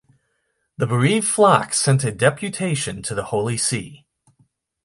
The 0.79 0.87
bereaved 0.87 1.27
flock 1.27 1.75
sent 1.75 2.03
a 2.03 2.11
deputation 2.11 3.03
to 3.03 3.13
the 3.13 3.25
Holy 3.25 3.55
See. 3.55 4.07